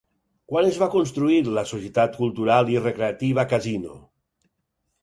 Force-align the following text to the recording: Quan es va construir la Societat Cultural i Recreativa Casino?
Quan 0.51 0.69
es 0.69 0.79
va 0.83 0.87
construir 0.95 1.37
la 1.57 1.65
Societat 1.73 2.17
Cultural 2.23 2.73
i 2.77 2.81
Recreativa 2.89 3.47
Casino? 3.55 3.97